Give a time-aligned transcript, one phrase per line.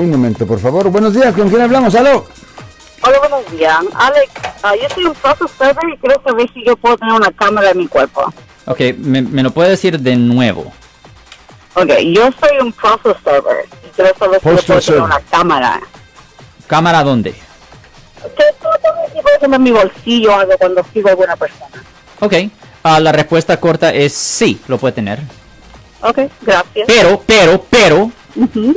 [0.00, 0.88] Un momento, por favor.
[0.88, 1.94] Buenos días, ¿con quién hablamos?
[1.94, 2.24] ¡Aló!
[3.02, 3.76] Hola, buenos días.
[3.94, 7.30] Alex, ah, yo soy un process server y quiero saber si yo puedo tener una
[7.32, 8.32] cámara en mi cuerpo.
[8.64, 10.72] Ok, me, me lo puede decir de nuevo.
[11.74, 15.80] Ok, yo soy un process server y quiero saber si yo puedo tener una cámara.
[16.66, 17.32] ¿Cámara dónde?
[17.32, 18.72] Que todo
[19.22, 21.84] puedo tener en mi bolsillo o algo cuando sigo a alguna persona.
[22.20, 22.34] Ok,
[22.84, 25.18] ah, la respuesta corta es sí, lo puede tener.
[26.00, 26.86] Ok, gracias.
[26.86, 28.10] Pero, pero, pero,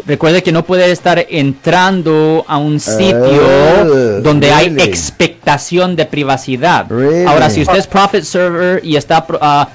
[0.06, 3.86] Recuerde que no puede estar entrando a un sitio Oh,
[4.22, 6.88] donde hay expectación de privacidad.
[6.90, 7.26] Really?
[7.26, 9.70] Ahora, si usted es Profit Server y está ah,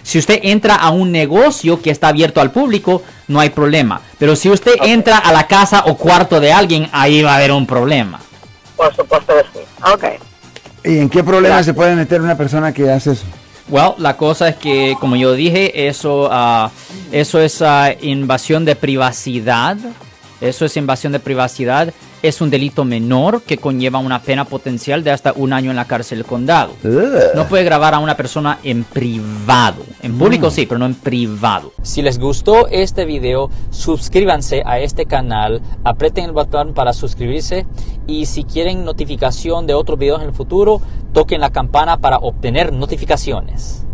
[0.04, 4.00] Si usted entra a un negocio que está abierto al público, no hay problema.
[4.17, 7.52] Pero si usted entra a la casa o cuarto de alguien, ahí va a haber
[7.52, 8.22] un problema.
[8.78, 9.66] Por supuesto que sí.
[9.94, 10.06] Ok.
[10.88, 13.26] ¿Y en qué problema se puede meter una persona que hace eso?
[13.68, 16.72] Well, la cosa es que, como yo dije, eso, ah,
[17.12, 19.76] eso es ah, invasión de privacidad.
[20.42, 21.94] Eso es invasión de privacidad.
[22.22, 25.86] Es un delito menor que conlleva una pena potencial de hasta un año en la
[25.86, 26.74] cárcel del condado.
[27.36, 29.84] No puede grabar a una persona en privado.
[30.02, 31.74] En público sí, pero no en privado.
[31.84, 37.66] Si les gustó este video, suscríbanse a este canal, aprieten el botón para suscribirse
[38.08, 40.82] y si quieren notificación de otros videos en el futuro,
[41.14, 43.88] toquen la campana para obtener notificaciones.